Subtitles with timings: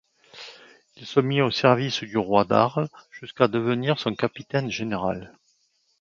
[0.95, 5.37] Il se mit au service du roi d'Arles jusqu'à devenir son capitaine général.